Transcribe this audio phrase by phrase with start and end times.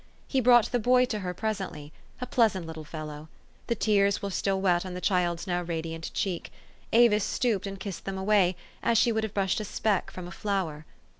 [0.27, 3.29] He brought the boy to her presently, a pleasant little fellow.
[3.67, 6.51] The tears were still wet on the child's now radiant cheek.
[6.91, 10.31] Avis stooped and kissed them away, as she would have brushed a speck from a
[10.31, 10.87] flower.